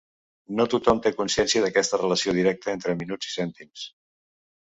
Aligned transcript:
No 0.59 0.63
tothom 0.73 1.01
té 1.07 1.09
consciència 1.17 1.61
d'aquesta 1.65 1.99
relació 2.01 2.35
directa 2.37 2.73
entre 2.75 2.95
minuts 3.03 3.29
i 3.31 3.35
cèntims. 3.37 3.87